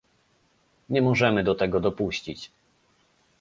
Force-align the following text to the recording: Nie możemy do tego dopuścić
Nie 0.89 1.01
możemy 1.01 1.43
do 1.43 1.55
tego 1.55 1.79
dopuścić 1.79 2.51